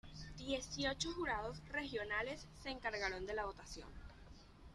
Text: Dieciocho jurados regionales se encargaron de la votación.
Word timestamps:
Dieciocho 0.35 1.11
jurados 1.13 1.59
regionales 1.71 2.47
se 2.63 2.71
encargaron 2.71 3.27
de 3.27 3.35
la 3.35 3.45
votación. 3.45 3.87